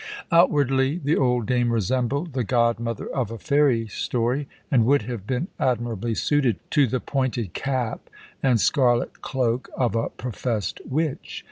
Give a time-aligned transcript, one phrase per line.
[0.31, 5.47] Outwardly the old dame resembled the godmother of a fairy story, and would have been
[5.59, 8.09] admirably suited to the pointed cap
[8.41, 11.37] and scarlet cloak of a professed witch.